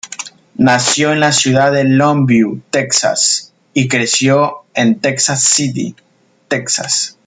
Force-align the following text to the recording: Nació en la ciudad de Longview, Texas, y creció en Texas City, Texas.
Nació 0.57 1.13
en 1.13 1.19
la 1.19 1.31
ciudad 1.31 1.71
de 1.71 1.83
Longview, 1.83 2.59
Texas, 2.71 3.53
y 3.71 3.87
creció 3.87 4.65
en 4.73 4.99
Texas 4.99 5.43
City, 5.43 5.95
Texas. 6.47 7.19